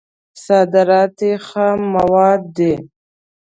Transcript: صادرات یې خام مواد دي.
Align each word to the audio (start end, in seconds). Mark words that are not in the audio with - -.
صادرات 0.45 1.15
یې 1.27 1.33
خام 1.47 1.79
مواد 1.95 2.41
دي. 2.57 2.73